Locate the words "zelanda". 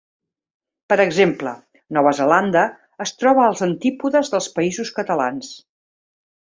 2.21-2.65